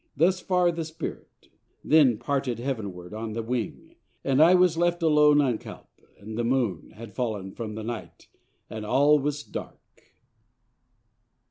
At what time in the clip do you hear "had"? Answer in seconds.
6.95-7.13